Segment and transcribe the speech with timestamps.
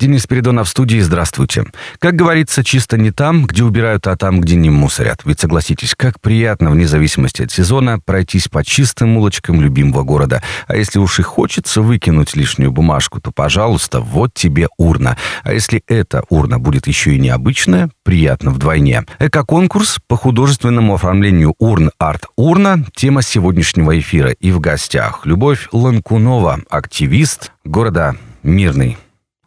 [0.00, 0.98] Денис Передонов в студии.
[0.98, 1.66] Здравствуйте.
[1.98, 5.20] Как говорится, чисто не там, где убирают, а там, где не мусорят.
[5.26, 10.42] Ведь согласитесь, как приятно, вне зависимости от сезона, пройтись по чистым улочкам любимого города.
[10.68, 15.18] А если уж и хочется выкинуть лишнюю бумажку, то, пожалуйста, вот тебе урна.
[15.42, 19.04] А если эта урна будет еще и необычная, приятно вдвойне.
[19.18, 24.30] Эко-конкурс по художественному оформлению урн «Арт-урна»– тема сегодняшнего эфира.
[24.30, 28.96] И в гостях Любовь Ланкунова, активист города Мирный.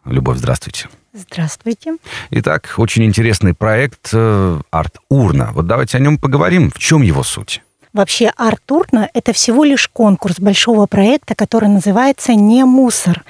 [0.04, 0.88] Любовь, здравствуйте.
[1.12, 1.96] Здравствуйте.
[2.30, 5.50] Итак, очень интересный проект э, «Арт-урна».
[5.54, 6.70] Вот давайте о нем поговорим.
[6.70, 7.62] В чем его суть?
[7.92, 13.24] Вообще «Арт-урна»— это всего лишь конкурс большого проекта, который называется «Не мусор».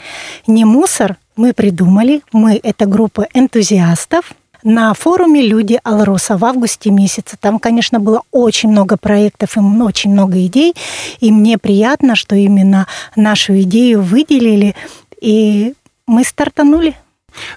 [0.47, 7.37] «Не мусор» мы придумали, мы— это группа энтузиастов, на форуме «Люди Алроса» в августе месяце.
[7.39, 10.75] Там, конечно, было очень много проектов и очень много идей,
[11.21, 14.75] и мне приятно, что именно нашу идею выделили,
[15.21, 15.75] и
[16.07, 16.95] мы стартанули.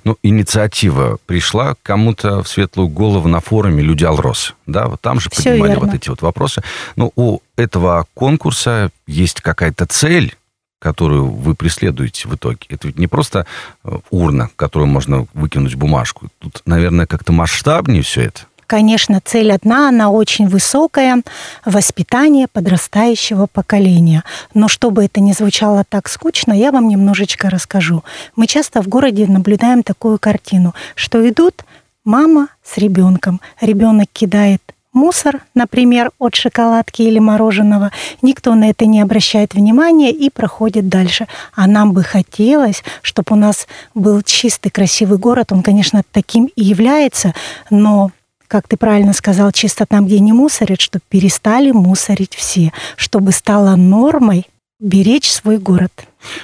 [0.03, 4.56] Ну, инициатива пришла кому-то в светлую голову на форуме «Люди Алрос».
[4.66, 5.86] Да, вот там же Все поднимали верно.
[5.86, 6.64] вот эти вот вопросы.
[6.95, 10.36] Но у этого конкурса есть какая-то цель,
[10.80, 12.59] которую вы преследуете в итоге.
[12.70, 13.45] Это ведь не просто
[13.84, 16.28] э, урна, которую можно выкинуть бумажку.
[16.40, 18.42] Тут, наверное, как-то масштабнее все это.
[18.68, 21.23] Конечно, цель одна, она очень высокая–
[21.66, 24.26] воспитание подрастающего поколения.
[24.54, 28.04] Но чтобы это не звучало так скучно, я вам немножечко расскажу.
[28.36, 31.64] Мы часто в городе наблюдаем такую картину, что идут
[32.04, 33.40] мама с ребенком.
[33.62, 40.30] Ребенок кидает мусор, например, от шоколадки или мороженого, никто на это не обращает внимания и
[40.30, 41.28] проходит дальше.
[41.56, 43.66] А нам бы хотелось, чтобы у нас
[43.96, 45.54] был чистый, красивый город.
[45.54, 47.34] Он, конечно, таким и является,
[47.70, 48.12] но
[48.48, 53.76] как ты правильно сказал, чисто там, где не мусорят, чтобы перестали мусорить все, чтобы стало
[53.76, 54.47] нормой
[54.80, 55.91] беречь свой город.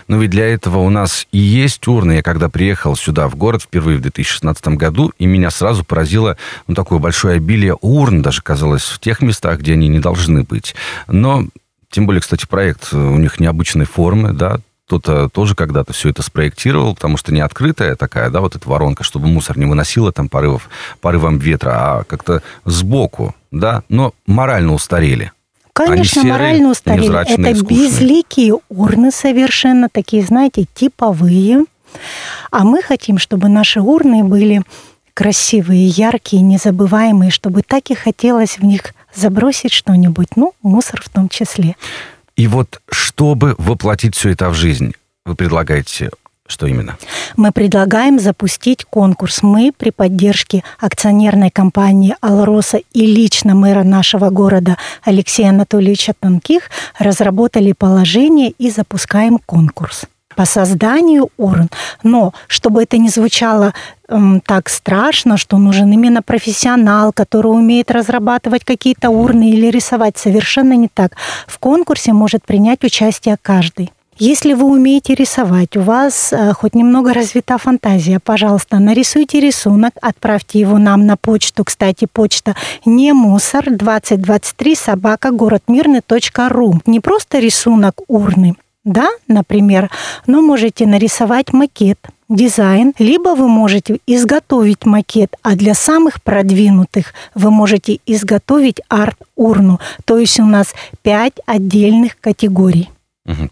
[0.08, 2.14] Но ведь для этого у нас и есть урны.
[2.14, 6.38] Я когда приехал сюда, в город, впервые в 2016 году, и меня сразу поразило
[6.68, 10.74] ну, такое большое обилие урн, даже казалось, в тех местах, где они не должны быть.
[11.08, 11.46] Но,
[11.92, 16.96] тем более, кстати, проект у них необычной формы, да, кто-то тоже когда-то все это спроектировал,
[16.96, 20.70] потому что не открытая такая, да, вот эта воронка, чтобы мусор не выносила там порывов,
[21.02, 25.32] порывом ветра, а как-то сбоку, да, но морально устарели.
[25.74, 27.22] Конечно, серые, морально устарели.
[27.22, 27.88] Это скучные.
[27.88, 31.66] безликие урны совершенно, такие, знаете, типовые.
[32.52, 34.62] А мы хотим, чтобы наши урны были
[35.14, 41.30] красивые, яркие, незабываемые, чтобы так и хотелось в них забросить что-нибудь, ну, мусор в том
[41.30, 41.76] числе.
[42.36, 44.94] И вот, чтобы воплотить все это в жизнь,
[45.26, 46.12] вы предлагаете
[46.46, 46.98] что именно?
[47.38, 49.42] Мы предлагаем запустить конкурс.
[49.44, 57.72] Мы при поддержке акционерной компании «Алроса» и лично мэра нашего города Алексея Анатольевича Тонких разработали
[57.72, 60.04] положение и запускаем конкурс
[60.36, 61.70] по созданию урн.
[62.04, 63.74] Но чтобы это не звучало
[64.08, 70.74] эм, так страшно, что нужен именно профессионал, который умеет разрабатывать какие-то урны или рисовать, совершенно
[70.74, 71.14] не так.
[71.48, 73.92] В конкурсе может принять участие каждый.
[74.20, 80.60] Если вы умеете рисовать, у вас э, хоть немного развита фантазия, пожалуйста, нарисуйте рисунок, отправьте
[80.60, 81.64] его нам на почту.
[81.64, 82.56] Кстати, почта
[82.86, 86.82] не мусор 2023 собака городмирный.ру.
[86.86, 89.90] Не просто рисунок урны, да, например,
[90.28, 92.00] но можете нарисовать макет,
[92.30, 99.80] дизайн, либо вы можете изготовить макет, а для самых продвинутых вы можете изготовить арт-урну.
[100.06, 102.90] То есть у нас пять отдельных категорий.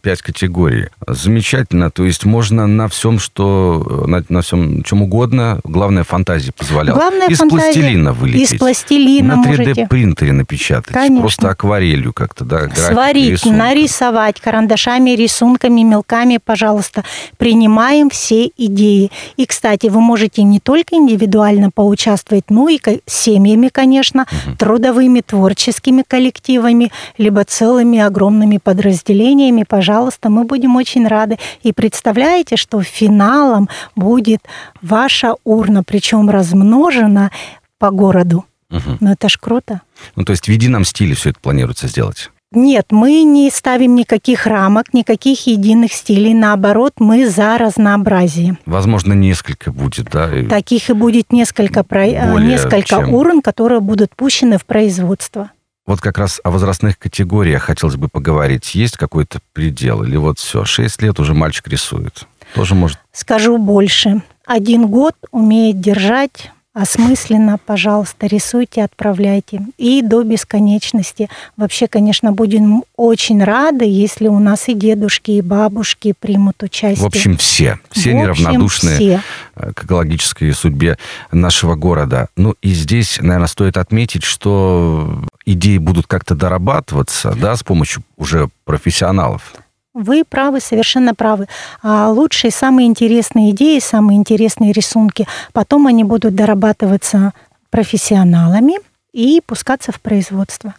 [0.01, 0.87] Пять категорий.
[1.07, 1.91] Замечательно.
[1.91, 5.61] То есть можно на всем, что на, на всем чем угодно.
[5.63, 6.97] Главное, фантазия позволяла.
[6.97, 7.63] Главное, Из фантазия.
[7.71, 8.51] пластилина вылепить.
[8.51, 9.87] Из пластилина На 3D можете.
[9.87, 10.93] принтере напечатать.
[10.93, 11.21] Конечно.
[11.21, 12.69] Просто акварелью как-то, да?
[12.75, 13.57] Сварить, рисунка.
[13.57, 17.05] нарисовать карандашами, рисунками, мелками, пожалуйста.
[17.37, 19.09] Принимаем все идеи.
[19.37, 24.25] И, кстати, вы можете не только индивидуально поучаствовать, но и семьями, конечно,
[24.59, 29.60] трудовыми, творческими коллективами, либо целыми огромными подразделениями.
[29.67, 31.37] Пожалуйста, мы будем очень рады.
[31.63, 34.41] И представляете, что финалом будет
[34.81, 37.31] ваша урна, причем размножена
[37.79, 38.45] по городу.
[38.69, 38.97] Мгм.
[38.99, 39.81] Ну это ж круто.
[40.15, 42.29] Ну, то есть в едином стиле все это планируется сделать.
[42.53, 46.33] Нет, мы не ставим никаких рамок, никаких единых стилей.
[46.33, 48.57] Наоборот, мы за разнообразие.
[48.65, 50.29] Возможно, несколько будет, да?
[50.49, 53.13] Таких и будет несколько, про- э, несколько чем.
[53.13, 55.51] урн, которые будут пущены в производство.
[55.85, 58.75] Вот как раз о возрастных категориях хотелось бы поговорить.
[58.75, 60.03] Есть какой-то предел?
[60.03, 62.27] Или вот все, 6 лет уже мальчик рисует?
[62.53, 62.99] Тоже может...
[63.11, 64.21] Скажу больше.
[64.45, 69.61] Один год умеет держать осмысленно, пожалуйста, рисуйте, отправляйте.
[69.77, 71.29] И до бесконечности.
[71.57, 77.03] Вообще, конечно, будем очень рады, если у нас и дедушки, и бабушки примут участие.
[77.03, 77.79] В общем, все.
[77.91, 79.21] Все В общем, неравнодушны все.
[79.55, 80.97] э, к экологической судьбе
[81.31, 82.27] нашего города.
[82.35, 88.49] Ну и здесь, наверное, стоит отметить, что идеи будут как-то дорабатываться, да, с помощью уже
[88.65, 89.53] профессионалов.
[89.93, 91.47] Вы правы, совершенно правы.
[91.83, 97.33] А лучшие, самые интересные идеи, самые интересные рисунки, потом они будут дорабатываться
[97.69, 98.75] профессионалами
[99.11, 100.75] и пускаться в производство.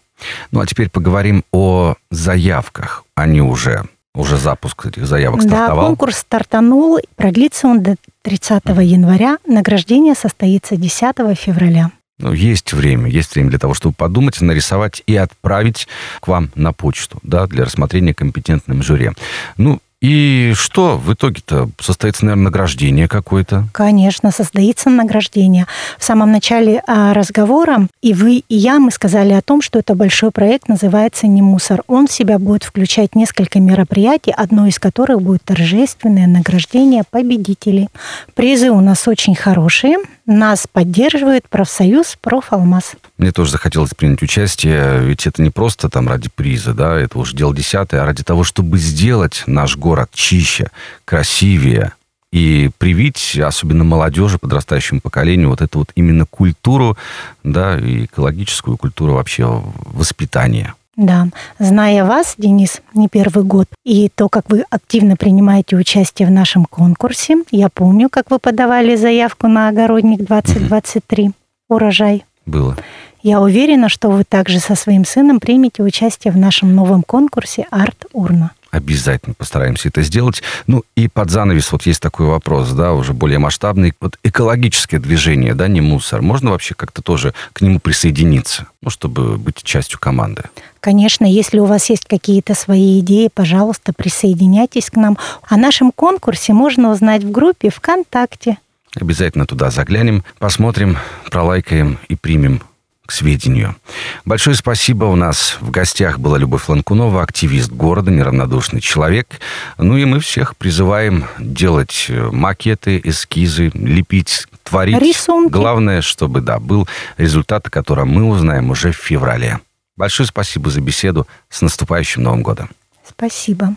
[0.50, 3.04] Ну а теперь поговорим о заявках.
[3.14, 5.86] Они уже, уже запуск этих заявок Да, стартовал.
[5.88, 11.90] конкурс стартанул, продлится он до 30 января, награждение состоится 10 февраля.
[12.22, 15.88] Ну, есть время, есть время для того, чтобы подумать, нарисовать и отправить
[16.20, 19.10] к вам на почту, да, для рассмотрения компетентным жюри.
[19.56, 23.69] Ну, и что в итоге-то состоится, наверное, награждение какое-то?
[23.70, 25.69] Конечно, состоится награждение.
[25.96, 29.94] В самом начале а, разговора и вы, и я, мы сказали о том, что это
[29.94, 31.84] большой проект, называется «Не мусор».
[31.87, 37.88] Он в себя будет включать несколько мероприятий, одно из которых будет торжественное награждение победителей.
[38.34, 39.98] Призы у нас очень хорошие.
[40.26, 42.93] Нас поддерживает профсоюз «Профалмаз».
[43.19, 47.37] Мне тоже захотелось принять участие, ведь это не просто там ради приза, да, это уже
[47.37, 50.68] дело десятое, а ради того, чтобы сделать наш город чище,
[51.04, 51.92] красивее
[52.32, 56.96] и привить, особенно молодежи, подрастающему поколению, вот эту вот именно культуру,
[57.44, 60.74] да, и экологическую культуру вообще воспитания.
[60.96, 61.28] Да,
[61.58, 66.66] зная вас, Денис, не первый год, и то, как вы активно принимаете участие в нашем
[66.66, 71.32] конкурсе, я помню, как вы подавали заявку на огородник 2023
[71.68, 72.24] урожай.
[72.44, 72.76] Было.
[73.22, 78.06] Я уверена, что вы также со своим сыном примете участие в нашем новом конкурсе «Арт
[78.12, 78.50] Урна».
[78.72, 80.42] Обязательно постараемся это сделать.
[80.66, 83.92] Ну и под занавес вот есть такой вопрос, да, уже более масштабный.
[84.00, 86.22] Вот экологическое движение, да, не мусор.
[86.22, 90.44] Можно вообще как-то тоже к нему присоединиться, ну, чтобы быть частью команды?
[90.80, 95.19] Конечно, если у вас есть какие-то свои идеи, пожалуйста, присоединяйтесь к нам.
[95.46, 98.56] О нашем конкурсе можно узнать в группе ВКонтакте.
[98.98, 100.96] Обязательно туда заглянем, посмотрим,
[101.30, 102.62] пролайкаем и примем
[103.06, 103.76] к сведению.
[104.25, 105.04] Большое спасибо.
[105.04, 109.40] У нас в гостях была Любовь Ланкунова, активист города, неравнодушный человек.
[109.78, 114.99] Ну и мы всех призываем делать э, макеты, эскизы, лепить, творить.
[114.99, 115.52] Рисунки.
[115.52, 116.88] Главное, чтобы, да, был
[117.19, 119.60] результат, о котором мы узнаем уже в феврале.
[119.96, 121.26] Большое спасибо за беседу.
[121.48, 122.70] С наступающим Новым годом.
[123.08, 123.76] Спасибо.